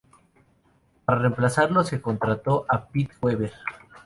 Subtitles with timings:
[1.05, 3.53] Para reemplazarlo, se contrató a Pete Webber.